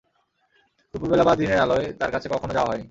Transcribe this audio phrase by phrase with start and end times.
[0.93, 2.79] দুপুরবেলা বা দিনের আলোয় তাঁর কাছে কখনো যাওয়া হয় নি।